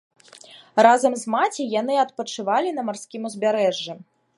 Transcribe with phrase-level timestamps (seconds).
[0.87, 3.93] Разам з маці яны адпачывалі на марскім узбярэжжы.